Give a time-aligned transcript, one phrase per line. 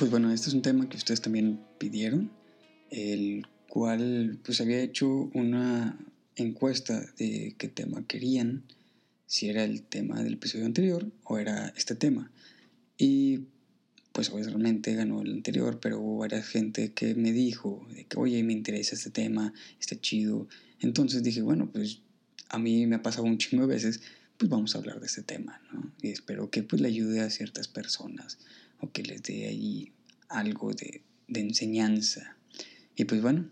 [0.00, 2.30] Pues bueno, este es un tema que ustedes también pidieron,
[2.88, 5.98] el cual pues había hecho una
[6.36, 8.64] encuesta de qué tema querían,
[9.26, 12.30] si era el tema del episodio anterior o era este tema.
[12.96, 13.40] Y
[14.12, 18.54] pues obviamente ganó el anterior, pero hubo varias gente que me dijo que, oye, me
[18.54, 20.48] interesa este tema, está chido.
[20.80, 22.00] Entonces dije, bueno, pues
[22.48, 24.00] a mí me ha pasado un chingo de veces,
[24.38, 25.92] pues vamos a hablar de este tema, ¿no?
[26.00, 28.38] Y espero que pues le ayude a ciertas personas
[28.80, 29.92] o que les dé ahí
[30.28, 32.36] algo de, de enseñanza.
[32.96, 33.50] Y pues bueno,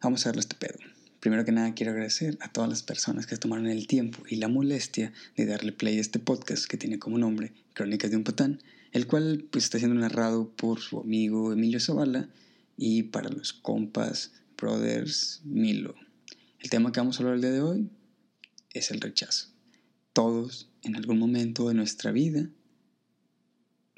[0.00, 0.78] vamos a darle este pedo.
[1.20, 4.48] Primero que nada quiero agradecer a todas las personas que tomaron el tiempo y la
[4.48, 8.62] molestia de darle play a este podcast que tiene como nombre Crónicas de un Patán,
[8.92, 12.30] el cual pues está siendo narrado por su amigo Emilio Zavala
[12.78, 15.94] y para los compas Brothers Milo.
[16.58, 17.90] El tema que vamos a hablar el día de hoy
[18.72, 19.48] es el rechazo.
[20.14, 22.48] Todos en algún momento de nuestra vida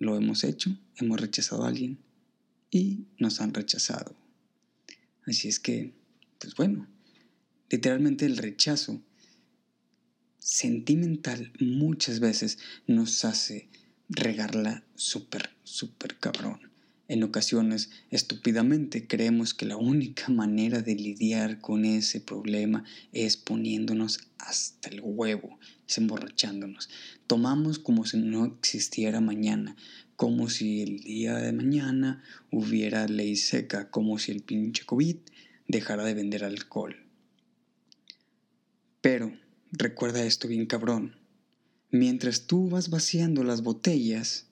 [0.03, 1.99] lo hemos hecho, hemos rechazado a alguien
[2.71, 4.17] y nos han rechazado.
[5.27, 5.93] Así es que,
[6.39, 6.89] pues bueno,
[7.71, 9.01] literalmente el rechazo
[10.39, 13.69] sentimental muchas veces nos hace
[14.09, 16.72] regarla súper, súper cabrón.
[17.13, 24.31] En ocasiones, estúpidamente, creemos que la única manera de lidiar con ese problema es poniéndonos
[24.39, 26.89] hasta el huevo, es emborrachándonos.
[27.27, 29.77] Tomamos como si no existiera mañana,
[30.17, 35.17] como si el día de mañana hubiera ley seca, como si el pinche COVID
[35.69, 36.97] dejara de vender alcohol.
[39.03, 39.37] Pero
[39.71, 41.17] recuerda esto bien cabrón.
[41.91, 44.47] Mientras tú vas vaciando las botellas,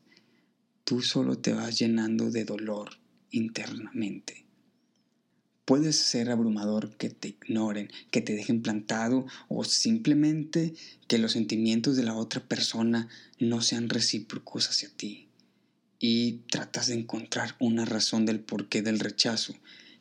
[0.90, 2.98] tú solo te vas llenando de dolor
[3.30, 4.44] internamente.
[5.64, 10.74] Puedes ser abrumador que te ignoren, que te dejen plantado o simplemente
[11.06, 13.06] que los sentimientos de la otra persona
[13.38, 15.28] no sean recíprocos hacia ti.
[16.00, 19.54] Y tratas de encontrar una razón del porqué del rechazo,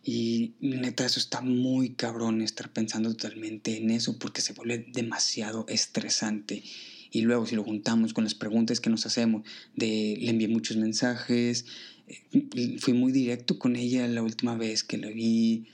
[0.03, 5.65] y neta, eso está muy cabrón estar pensando totalmente en eso porque se vuelve demasiado
[5.67, 6.63] estresante.
[7.11, 9.43] Y luego si lo juntamos con las preguntas que nos hacemos,
[9.75, 11.65] le envié muchos mensajes,
[12.07, 15.67] eh, fui muy directo con ella la última vez que la vi,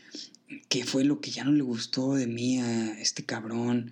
[0.70, 3.92] qué fue lo que ya no le gustó de mí a este cabrón.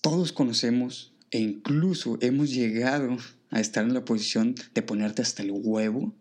[0.00, 3.16] Todos conocemos e incluso hemos llegado
[3.50, 6.14] a estar en la posición de ponerte hasta el huevo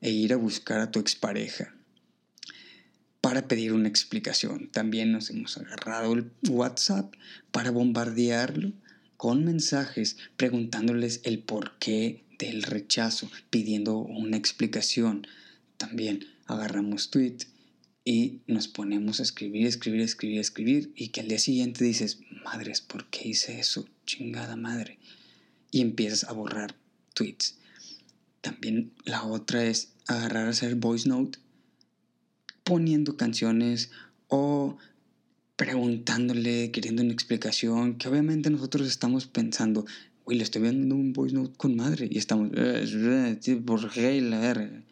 [0.00, 1.74] e ir a buscar a tu expareja
[3.20, 4.70] para pedir una explicación.
[4.70, 7.14] También nos hemos agarrado el WhatsApp
[7.50, 8.72] para bombardearlo
[9.20, 15.26] con mensajes preguntándoles el porqué del rechazo, pidiendo una explicación.
[15.76, 17.36] También agarramos tweet
[18.02, 22.80] y nos ponemos a escribir, escribir, escribir, escribir y que al día siguiente dices, madres,
[22.80, 23.86] ¿por qué hice eso?
[24.06, 24.98] Chingada madre.
[25.70, 26.74] Y empiezas a borrar
[27.12, 27.58] tweets.
[28.40, 31.38] También la otra es agarrar a hacer voice note
[32.64, 33.90] poniendo canciones
[34.28, 34.78] o
[35.60, 39.84] preguntándole, queriendo una explicación, que obviamente nosotros estamos pensando,
[40.24, 42.48] uy, le estoy viendo un voice note con madre, y estamos,
[43.66, 44.82] por qué la verga.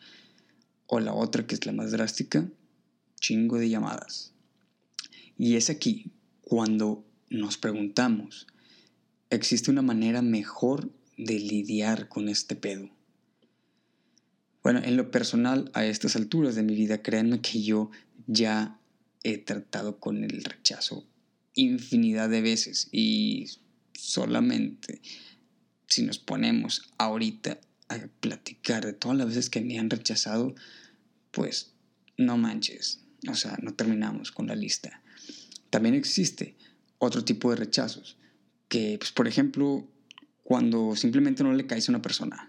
[0.85, 2.47] O la otra, que es la más drástica,
[3.19, 4.35] chingo de llamadas.
[5.39, 6.11] Y es aquí
[6.43, 8.47] cuando nos preguntamos,
[9.31, 12.91] ¿existe una manera mejor de lidiar con este pedo?
[14.63, 17.91] Bueno, en lo personal, a estas alturas de mi vida, créanme que yo
[18.27, 18.78] ya
[19.23, 21.07] he tratado con el rechazo
[21.55, 23.47] infinidad de veces y
[23.95, 25.03] solamente
[25.87, 27.59] si nos ponemos ahorita
[27.89, 30.55] a platicar de todas las veces que me han rechazado,
[31.31, 31.73] pues
[32.17, 35.03] no manches, o sea, no terminamos con la lista.
[35.71, 36.57] También existe
[36.99, 38.17] otro tipo de rechazos,
[38.69, 39.89] que pues, por ejemplo,
[40.45, 42.48] cuando simplemente no le caes a una persona,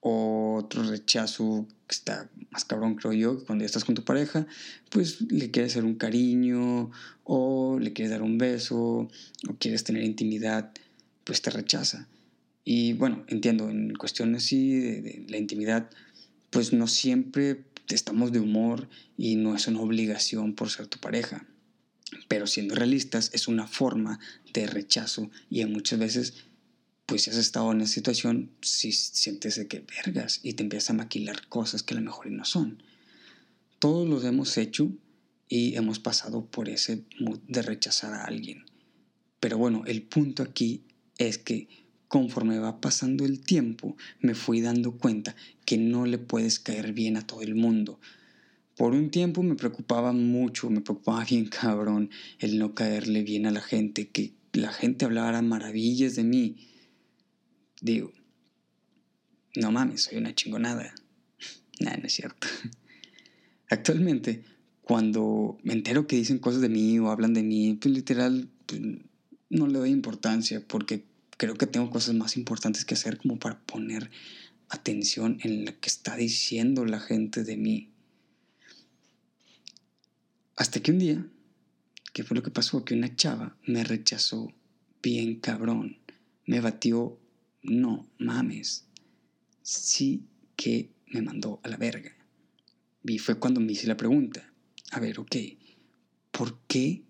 [0.00, 4.46] otro rechazo que está más cabrón, creo yo, cuando ya estás con tu pareja,
[4.90, 6.90] pues le quieres hacer un cariño
[7.24, 10.72] o le quieres dar un beso o quieres tener intimidad,
[11.24, 12.08] pues te rechaza.
[12.64, 15.90] Y bueno, entiendo, en cuestiones así de, de la intimidad,
[16.50, 17.64] pues no siempre
[17.94, 21.46] estamos de humor y no es una obligación por ser tu pareja.
[22.28, 24.18] Pero siendo realistas, es una forma
[24.52, 26.34] de rechazo y muchas veces
[27.10, 30.90] pues si has estado en esa situación, si sientes de que vergas y te empiezas
[30.90, 32.84] a maquilar cosas que a lo mejor no son.
[33.80, 34.92] Todos los hemos hecho
[35.48, 38.64] y hemos pasado por ese mood de rechazar a alguien.
[39.40, 40.84] Pero bueno, el punto aquí
[41.18, 41.66] es que
[42.06, 45.34] conforme va pasando el tiempo, me fui dando cuenta
[45.64, 47.98] que no le puedes caer bien a todo el mundo.
[48.76, 52.08] Por un tiempo me preocupaba mucho, me preocupaba bien cabrón
[52.38, 56.68] el no caerle bien a la gente, que la gente hablara maravillas de mí
[57.80, 58.12] Digo,
[59.56, 60.94] no mames, soy una chingonada.
[61.80, 62.46] Nada, no es cierto.
[63.68, 64.44] Actualmente,
[64.82, 68.80] cuando me entero que dicen cosas de mí o hablan de mí, pues literal, pues,
[69.48, 71.04] no le doy importancia porque
[71.36, 74.10] creo que tengo cosas más importantes que hacer como para poner
[74.68, 77.90] atención en lo que está diciendo la gente de mí.
[80.56, 81.26] Hasta que un día,
[82.12, 82.84] ¿qué fue lo que pasó?
[82.84, 84.52] Que una chava me rechazó
[85.02, 85.98] bien cabrón.
[86.46, 87.19] Me batió,
[87.62, 88.86] no mames.
[89.62, 90.24] Sí
[90.56, 92.12] que me mandó a la verga.
[93.04, 94.52] Y fue cuando me hice la pregunta.
[94.90, 95.36] A ver, ok,
[96.30, 97.02] ¿por qué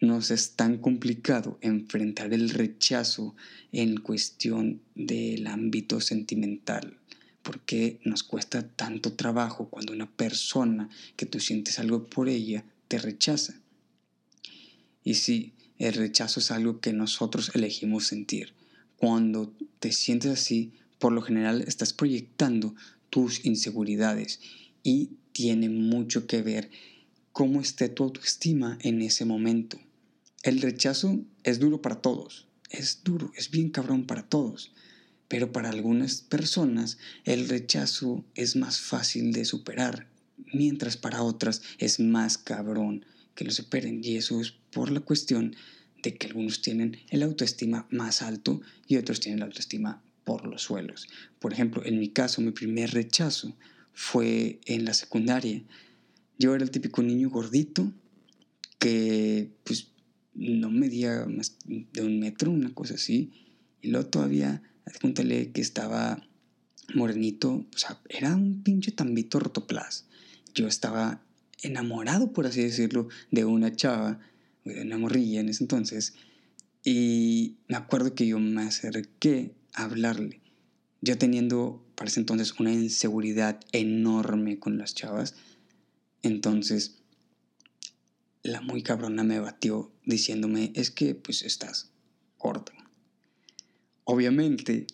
[0.00, 3.36] nos es tan complicado enfrentar el rechazo
[3.70, 6.98] en cuestión del ámbito sentimental?
[7.42, 12.64] ¿Por qué nos cuesta tanto trabajo cuando una persona que tú sientes algo por ella
[12.88, 13.54] te rechaza?
[15.04, 18.54] Y sí, el rechazo es algo que nosotros elegimos sentir.
[19.02, 22.76] Cuando te sientes así, por lo general estás proyectando
[23.10, 24.38] tus inseguridades
[24.84, 26.70] y tiene mucho que ver
[27.32, 29.76] cómo esté tu autoestima en ese momento.
[30.44, 34.70] El rechazo es duro para todos, es duro, es bien cabrón para todos,
[35.26, 40.06] pero para algunas personas el rechazo es más fácil de superar,
[40.54, 45.56] mientras para otras es más cabrón que lo superen y eso es por la cuestión
[46.02, 50.62] de que algunos tienen el autoestima más alto y otros tienen la autoestima por los
[50.62, 51.08] suelos.
[51.38, 53.56] Por ejemplo, en mi caso, mi primer rechazo
[53.92, 55.62] fue en la secundaria.
[56.38, 57.92] Yo era el típico niño gordito
[58.78, 59.88] que pues
[60.34, 63.32] no medía más de un metro, una cosa así.
[63.80, 64.62] Y luego todavía,
[65.00, 66.22] cuéntale que estaba
[66.94, 70.06] morenito, o sea, era un pinche tambito rotoplas.
[70.54, 71.22] Yo estaba
[71.62, 74.20] enamorado, por así decirlo, de una chava
[74.64, 76.14] una morrilla en ese entonces,
[76.84, 80.40] y me acuerdo que yo me acerqué a hablarle,
[81.00, 85.34] yo teniendo para ese entonces una inseguridad enorme con las chavas,
[86.22, 87.02] entonces
[88.42, 91.90] la muy cabrona me batió diciéndome, es que pues estás
[92.38, 92.72] gordo.
[94.04, 94.86] Obviamente,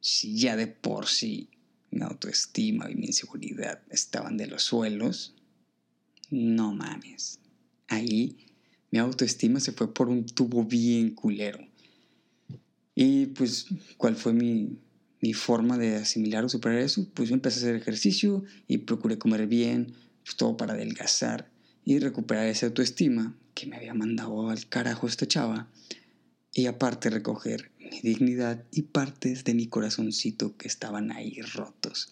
[0.00, 1.48] si ya de por sí
[1.90, 5.34] mi autoestima y mi inseguridad estaban de los suelos,
[6.30, 7.38] no mames.
[7.88, 8.46] Ahí
[8.92, 11.58] mi autoestima se fue por un tubo bien culero.
[12.94, 13.66] Y pues,
[13.96, 14.78] ¿cuál fue mi,
[15.32, 17.08] forma de asimilar o superar eso?
[17.14, 21.50] Pues yo empecé a hacer ejercicio y procuré comer bien, pues, todo para adelgazar
[21.86, 25.70] y recuperar esa autoestima que me había mandado al carajo esta chava.
[26.54, 32.10] Y aparte recoger mi dignidad y partes de mi corazoncito que estaban ahí rotos.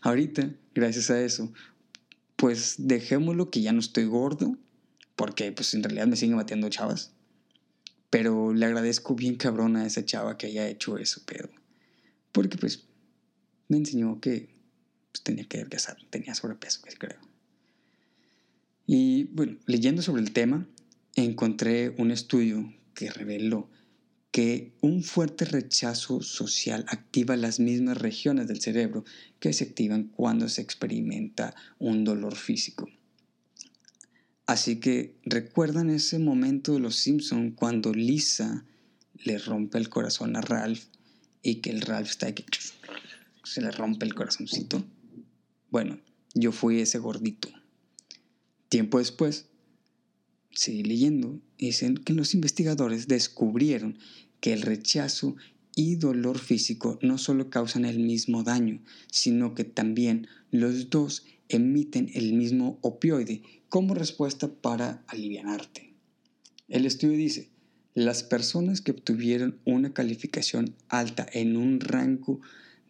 [0.00, 1.52] Ahorita, gracias a eso,
[2.34, 4.58] pues dejémoslo que ya no estoy gordo,
[5.22, 7.12] porque pues en realidad me siguen bateando chavas.
[8.10, 11.48] Pero le agradezco bien cabrón a esa chava que haya hecho eso, pero...
[12.32, 12.88] Porque pues
[13.68, 14.48] me enseñó que
[15.12, 17.20] pues, tenía que adelgazar, tenía sobrepeso, creo.
[18.84, 20.66] Y bueno, leyendo sobre el tema,
[21.14, 23.70] encontré un estudio que reveló
[24.32, 29.04] que un fuerte rechazo social activa las mismas regiones del cerebro
[29.38, 32.88] que se activan cuando se experimenta un dolor físico.
[34.46, 38.64] Así que recuerdan ese momento de Los Simpson cuando Lisa
[39.24, 40.84] le rompe el corazón a Ralph
[41.42, 42.44] y que el Ralph está aquí,
[43.44, 44.84] se le rompe el corazoncito.
[45.70, 46.00] Bueno,
[46.34, 47.48] yo fui ese gordito.
[48.68, 49.46] Tiempo después,
[50.50, 53.98] seguí leyendo dicen que los investigadores descubrieron
[54.40, 55.36] que el rechazo
[55.76, 62.10] y dolor físico no solo causan el mismo daño, sino que también los dos emiten
[62.14, 65.94] el mismo opioide como respuesta para alivianarte.
[66.68, 67.48] El estudio dice,
[67.94, 72.38] las personas que obtuvieron una calificación alta en un rango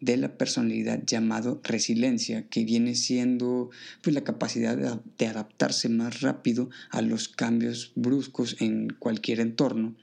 [0.01, 3.69] de la personalidad llamado resiliencia, que viene siendo
[4.01, 9.95] pues, la capacidad de, de adaptarse más rápido a los cambios bruscos en cualquier entorno,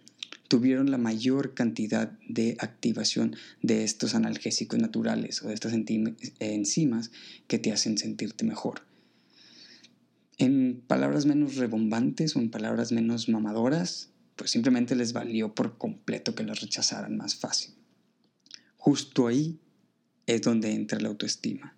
[0.49, 7.11] tuvieron la mayor cantidad de activación de estos analgésicos naturales o de estas enzimas
[7.49, 8.89] que te hacen sentirte mejor.
[10.41, 16.35] En palabras menos rebombantes o en palabras menos mamadoras, pues simplemente les valió por completo
[16.35, 17.75] que las rechazaran más fácil.
[18.79, 19.61] Justo ahí
[20.25, 21.77] es donde entra la autoestima.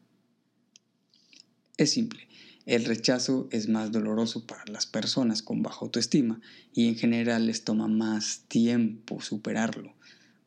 [1.76, 2.28] Es simple,
[2.64, 6.40] el rechazo es más doloroso para las personas con baja autoestima
[6.72, 9.96] y en general les toma más tiempo superarlo.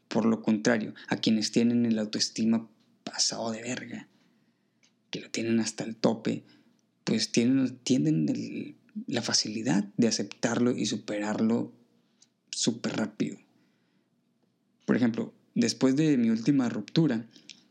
[0.07, 2.69] Por lo contrario, a quienes tienen el autoestima
[3.03, 4.07] pasado de verga,
[5.09, 6.45] que lo tienen hasta el tope,
[7.05, 8.75] pues tienen,
[9.07, 11.71] la facilidad de aceptarlo y superarlo
[12.49, 13.37] súper rápido.
[14.85, 17.25] Por ejemplo, después de mi última ruptura,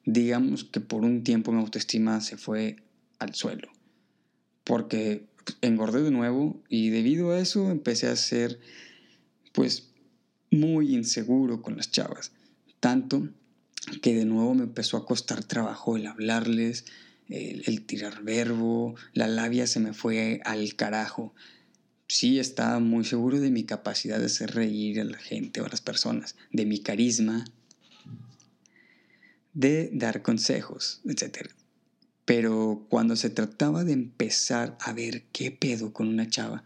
[0.06, 2.76] digamos que por un tiempo mi autoestima se fue
[3.18, 3.68] al suelo.
[4.64, 5.26] Porque
[5.60, 8.60] engordé de nuevo y debido a eso empecé a ser
[9.52, 9.90] pues
[10.50, 12.32] muy inseguro con las chavas.
[12.80, 13.28] Tanto
[14.02, 16.86] que de nuevo me empezó a costar trabajo el hablarles,
[17.28, 21.34] el, tirar verbo, la labia se me fue al carajo.
[22.06, 25.68] Sí estaba muy seguro de mi capacidad de hacer reír a la gente o a
[25.68, 27.44] las personas, de mi carisma,
[29.54, 31.48] de dar consejos, etc.
[32.24, 36.64] Pero cuando se trataba de empezar a ver qué pedo con una chava,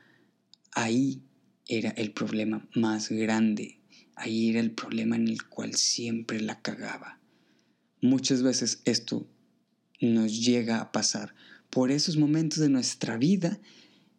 [0.73, 1.23] ahí
[1.67, 3.79] era el problema más grande.
[4.17, 7.21] Ahí era el problema en el cual siempre la cagaba.
[8.01, 9.29] Muchas veces esto
[10.01, 11.35] nos llega a pasar
[11.71, 13.59] por esos momentos de nuestra vida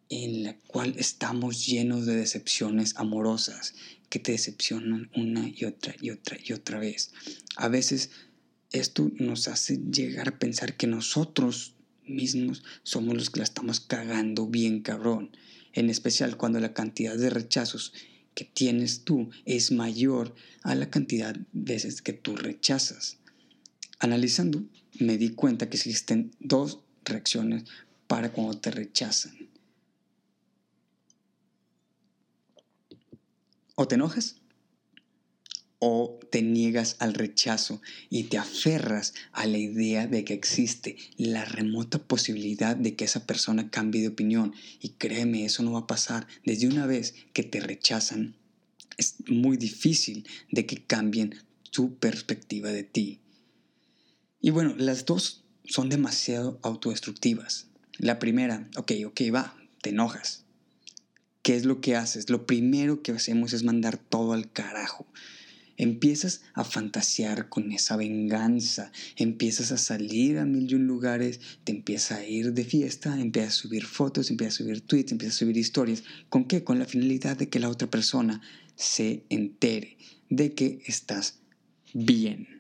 [0.09, 3.75] en la cual estamos llenos de decepciones amorosas
[4.09, 7.11] que te decepcionan una y otra y otra y otra vez.
[7.55, 8.09] A veces
[8.71, 14.47] esto nos hace llegar a pensar que nosotros mismos somos los que la estamos cagando
[14.47, 15.31] bien cabrón,
[15.73, 17.93] en especial cuando la cantidad de rechazos
[18.33, 20.33] que tienes tú es mayor
[20.63, 23.17] a la cantidad de veces que tú rechazas.
[23.99, 24.63] Analizando,
[24.99, 27.63] me di cuenta que existen dos reacciones
[28.07, 29.49] para cuando te rechazan.
[33.75, 34.35] O te enojas
[35.79, 41.45] o te niegas al rechazo y te aferras a la idea de que existe la
[41.45, 44.53] remota posibilidad de que esa persona cambie de opinión.
[44.81, 46.27] Y créeme, eso no va a pasar.
[46.45, 48.35] Desde una vez que te rechazan,
[48.97, 51.35] es muy difícil de que cambien
[51.71, 53.21] tu perspectiva de ti.
[54.41, 57.67] Y bueno, las dos son demasiado autodestructivas.
[57.97, 60.45] La primera, ok, ok, va, te enojas.
[61.41, 62.29] ¿Qué es lo que haces?
[62.29, 65.07] Lo primero que hacemos es mandar todo al carajo
[65.79, 71.71] empiezas a fantasear con esa venganza, empiezas a salir a mil y un lugares, te
[71.71, 75.39] empiezas a ir de fiesta, empiezas a subir fotos, empiezas a subir tweets, empiezas a
[75.39, 76.03] subir historias.
[76.27, 76.65] ¿Con qué?
[76.65, 78.41] Con la finalidad de que la otra persona
[78.75, 79.97] se entere
[80.29, 81.39] de que estás
[81.93, 82.58] bien.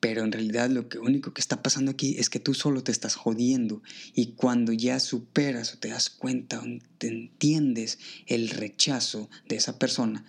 [0.00, 3.14] Pero en realidad lo único que está pasando aquí es que tú solo te estás
[3.14, 3.82] jodiendo
[4.14, 6.64] y cuando ya superas o te das cuenta o
[6.98, 10.24] te entiendes el rechazo de esa persona,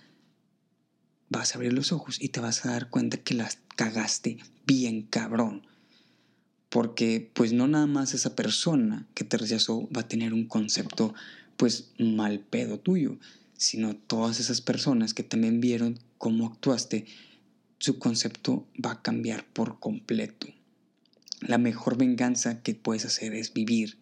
[1.28, 5.02] vas a abrir los ojos y te vas a dar cuenta que las cagaste bien
[5.02, 5.66] cabrón.
[6.68, 11.14] Porque pues no nada más esa persona que te rechazó va a tener un concepto
[11.56, 13.18] pues mal pedo tuyo,
[13.56, 17.06] sino todas esas personas que también vieron cómo actuaste,
[17.82, 20.46] su concepto va a cambiar por completo.
[21.40, 23.98] La mejor venganza que puedes hacer es vivir,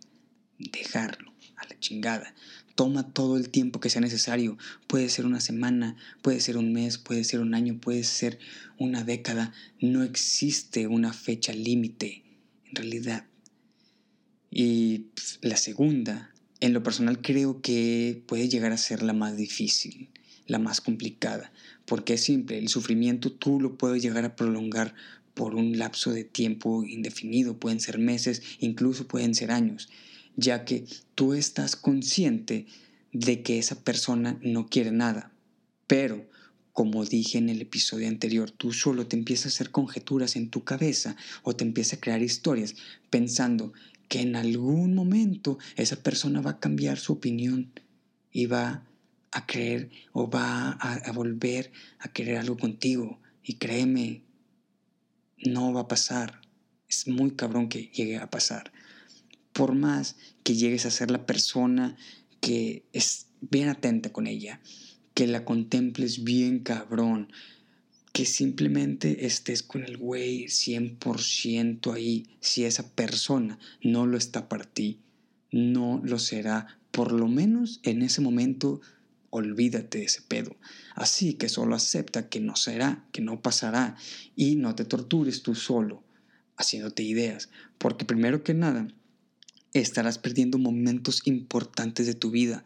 [0.59, 2.35] dejarlo a la chingada.
[2.75, 4.59] Toma todo el tiempo que sea necesario.
[4.87, 8.39] Puede ser una semana, puede ser un mes, puede ser un año, puede ser
[8.77, 9.55] una década.
[9.81, 12.23] No existe una fecha límite,
[12.69, 13.25] en realidad.
[14.51, 19.39] Y pues, la segunda, en lo personal creo que puede llegar a ser la más
[19.39, 20.11] difícil,
[20.47, 21.53] la más complicada,
[21.87, 24.95] porque es simple, el sufrimiento tú lo puedes llegar a prolongar
[25.35, 29.89] por un lapso de tiempo indefinido, pueden ser meses, incluso pueden ser años
[30.37, 32.67] ya que tú estás consciente
[33.13, 35.33] de que esa persona no quiere nada.
[35.87, 36.29] Pero,
[36.73, 40.65] como dije en el episodio anterior, tú solo te empiezas a hacer conjeturas en tu
[40.65, 42.77] cabeza o te empiezas a crear historias
[43.11, 43.73] pensando
[44.09, 47.73] que en algún momento esa persona va a cambiar su opinión
[48.33, 48.85] y va
[49.33, 53.21] a creer o va a, volver a querer algo contigo.
[53.43, 54.23] Y créeme,
[55.39, 56.41] no va a pasar.
[56.89, 58.73] Es muy cabrón que llegue a pasar
[59.53, 61.97] por más que llegues a ser la persona
[62.41, 64.61] que es bien atenta con ella,
[65.15, 67.33] que la contemples bien cabrón,
[68.13, 74.65] que simplemente estés con el güey 100% ahí, si esa persona no lo está para
[74.65, 75.01] ti,
[75.53, 78.81] no lo será, por lo menos en ese momento
[79.31, 80.57] olvídate de ese pedo.
[80.95, 83.97] Así que solo acepta que no será, que no pasará
[84.37, 86.05] y no te tortures tú solo
[86.57, 88.87] haciéndote ideas, porque primero que nada,
[89.73, 92.65] estarás perdiendo momentos importantes de tu vida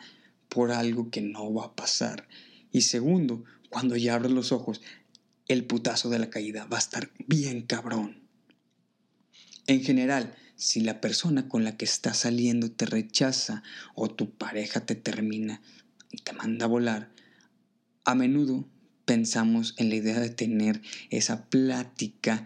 [0.49, 2.29] por algo que no va a pasar.
[2.73, 4.81] Y segundo, cuando ya abres los ojos,
[5.47, 8.23] el putazo de la caída va a estar bien cabrón.
[9.67, 13.63] En general, si la persona con la que estás saliendo te rechaza
[13.95, 15.61] o tu pareja te termina
[16.15, 17.11] y te manda a volar,
[18.05, 18.69] a menudo
[19.05, 20.81] pensamos en la idea de tener
[21.11, 22.45] esa plática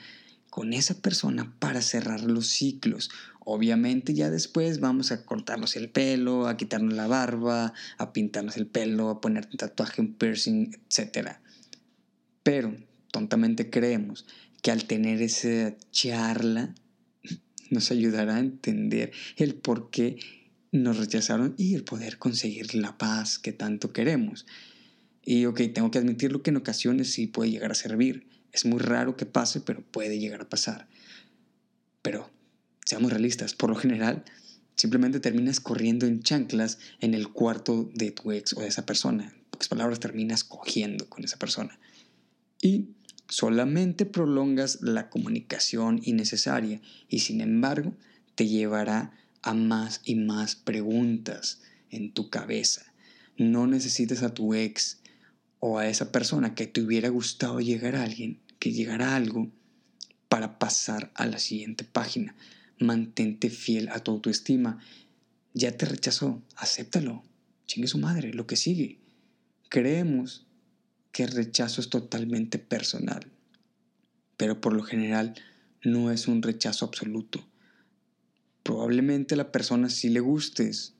[0.50, 3.10] con esa persona para cerrar los ciclos
[3.50, 8.66] Obviamente ya después vamos a cortarnos el pelo, a quitarnos la barba, a pintarnos el
[8.66, 11.38] pelo, a poner un tatuaje, un piercing, etc.
[12.42, 12.76] Pero
[13.10, 14.26] tontamente creemos
[14.60, 16.74] que al tener esa charla
[17.70, 20.18] nos ayudará a entender el por qué
[20.72, 24.46] nos rechazaron y el poder conseguir la paz que tanto queremos.
[25.24, 28.28] Y ok, tengo que admitirlo que en ocasiones sí puede llegar a servir.
[28.52, 30.88] Es muy raro que pase, pero puede llegar a pasar.
[32.02, 32.30] Pero
[32.84, 34.24] seamos realistas, por lo general
[34.78, 39.24] simplemente terminas corriendo en chanclas en el cuarto de tu ex o de esa persona.
[39.34, 41.78] En pocas palabras, terminas cogiendo con esa persona.
[42.62, 42.90] Y
[43.28, 47.94] solamente prolongas la comunicación innecesaria y sin embargo
[48.36, 52.92] te llevará a más y más preguntas en tu cabeza.
[53.36, 54.98] No necesitas a tu ex
[55.60, 59.50] o a esa persona que te hubiera gustado llegar a alguien, que llegara algo
[60.28, 62.34] para pasar a la siguiente página.
[62.78, 64.78] Mantente fiel a tu autoestima.
[65.54, 67.24] Ya te rechazó, acéptalo.
[67.66, 68.98] Chingue su madre, lo que sigue.
[69.68, 70.46] Creemos
[71.12, 73.26] que el rechazo es totalmente personal,
[74.36, 75.34] pero por lo general
[75.82, 77.47] no es un rechazo absoluto.
[78.68, 80.92] Probablemente la persona sí le gustes,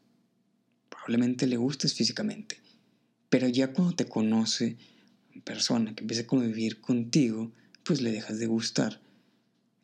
[0.89, 2.63] probablemente le gustes físicamente,
[3.29, 4.79] pero ya cuando te conoce
[5.35, 7.53] en persona, que empieza a convivir contigo,
[7.85, 9.03] pues le dejas de gustar.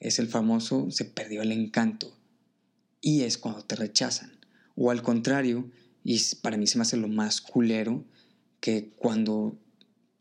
[0.00, 2.16] Es el famoso se perdió el encanto.
[3.02, 4.32] Y es cuando te rechazan.
[4.76, 5.70] O al contrario,
[6.04, 8.02] y para mí se me hace lo más culero,
[8.60, 9.58] que cuando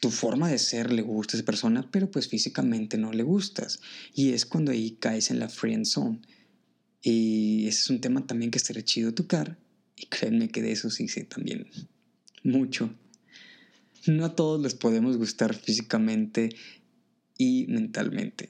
[0.01, 3.79] tu forma de ser le gusta a esa persona, pero pues físicamente no le gustas.
[4.13, 6.19] Y es cuando ahí caes en la friend zone.
[7.03, 9.57] Y ese es un tema también que estaría chido tocar.
[9.95, 11.67] Y créanme que de eso sí sé también
[12.43, 12.89] mucho.
[14.07, 16.55] No a todos les podemos gustar físicamente
[17.37, 18.49] y mentalmente.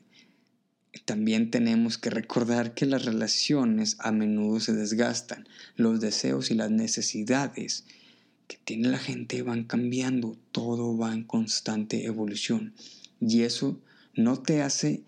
[1.05, 6.71] También tenemos que recordar que las relaciones a menudo se desgastan, los deseos y las
[6.71, 7.85] necesidades
[8.47, 12.73] que tiene la gente van cambiando, todo va en constante evolución
[13.19, 13.81] y eso
[14.15, 15.03] no te hace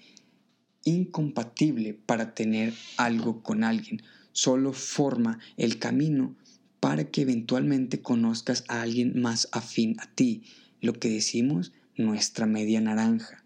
[0.86, 4.02] incompatible para tener algo con alguien,
[4.32, 6.36] solo forma el camino
[6.80, 10.44] para que eventualmente conozcas a alguien más afín a ti,
[10.82, 13.44] lo que decimos nuestra media naranja.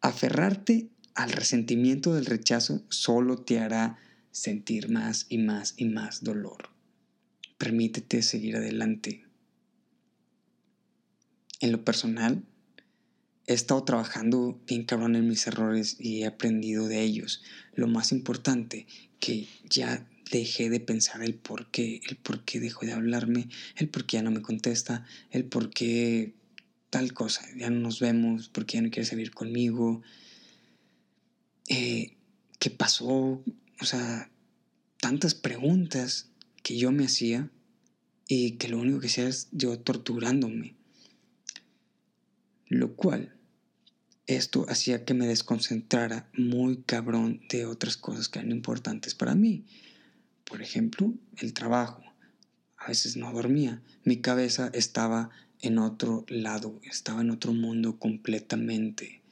[0.00, 3.98] Aferrarte al resentimiento del rechazo solo te hará
[4.30, 6.70] sentir más y más y más dolor.
[7.56, 9.24] Permítete seguir adelante.
[11.60, 12.44] En lo personal,
[13.46, 17.42] he estado trabajando bien cabrón en mis errores y he aprendido de ellos.
[17.74, 18.86] Lo más importante,
[19.20, 23.88] que ya dejé de pensar el por qué, el por qué dejó de hablarme, el
[23.88, 26.34] por qué ya no me contesta, el por qué
[26.90, 30.02] tal cosa, ya no nos vemos, por qué ya no quiere salir conmigo,
[31.68, 32.16] eh,
[32.58, 33.42] qué pasó,
[33.80, 34.30] o sea,
[35.00, 36.30] tantas preguntas
[36.62, 37.50] que yo me hacía
[38.26, 40.76] y que lo único que hacía es yo torturándome.
[42.74, 43.32] Lo cual,
[44.26, 49.64] esto hacía que me desconcentrara muy cabrón de otras cosas que eran importantes para mí.
[50.44, 52.02] Por ejemplo, el trabajo.
[52.76, 53.80] A veces no dormía.
[54.02, 59.22] Mi cabeza estaba en otro lado, estaba en otro mundo completamente.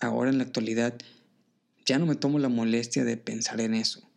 [0.00, 0.96] Ahora en la actualidad
[1.84, 4.08] ya no me tomo la molestia de pensar en eso.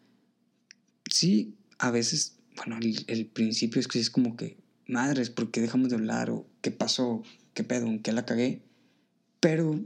[1.12, 4.56] Sí, a veces, bueno, el, principio es que es como que,
[4.88, 6.30] madres, ¿por qué dejamos de hablar?
[6.30, 7.24] ¿O qué pasó?
[7.54, 7.88] ¿Qué pedo?
[7.88, 8.62] ¿En qué la cagué?
[9.40, 9.80] Pero,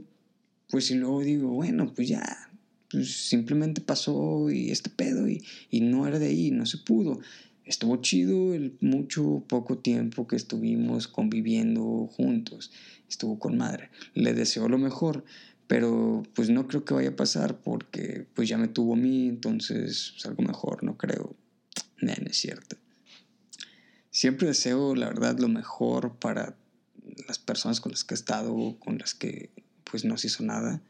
[0.68, 2.50] pues si luego digo, bueno, pues ya,
[2.90, 5.42] pues simplemente pasó y este pedo y,
[5.80, 7.20] no era de ahí, no se pudo.
[7.64, 12.70] Estuvo chido el mucho, poco tiempo que estuvimos conviviendo juntos.
[13.08, 13.90] Estuvo con madre.
[14.14, 15.24] Le deseo lo mejor,
[15.66, 19.28] pero pues no creo que vaya a pasar porque pues ya me tuvo a mí,
[19.28, 21.36] entonces es algo mejor, no creo.
[22.00, 22.76] No, es cierto.
[24.10, 26.56] Siempre deseo, la verdad, lo mejor para
[27.26, 29.50] las personas con las que he estado, con las que
[29.84, 30.82] pues no se hizo nada.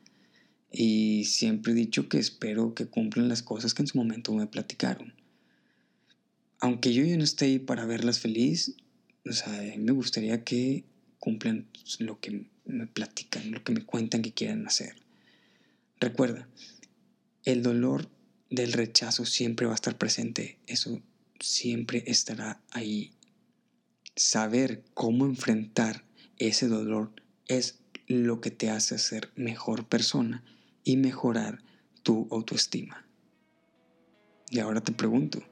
[0.71, 4.47] Y siempre he dicho que espero que cumplan las cosas que en su momento me
[4.47, 5.15] platicaron.
[6.61, 8.75] Aunque yo ya no esté ahí para verlas feliz,
[9.25, 10.85] o sea, me gustaría que
[11.19, 11.67] cumplan
[12.01, 14.97] lo que me platican, lo que me cuentan que quieren hacer.
[16.01, 16.49] Recuerda,
[17.45, 18.09] el dolor
[18.51, 21.01] del rechazo siempre va a estar presente, eso
[21.41, 23.13] siempre estará ahí.
[24.17, 26.05] Saber cómo enfrentar
[26.39, 27.13] ese dolor
[27.47, 30.45] es lo que te hace ser mejor persona
[30.85, 31.63] y mejorar
[32.03, 33.07] tu autoestima.
[34.51, 35.43] Y ahora te pregunto,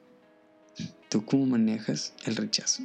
[1.09, 2.83] ¿tú cómo manejas el rechazo?